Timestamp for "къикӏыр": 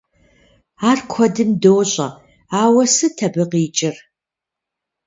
3.51-3.95